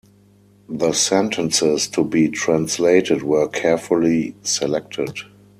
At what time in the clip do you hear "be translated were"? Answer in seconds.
2.03-3.47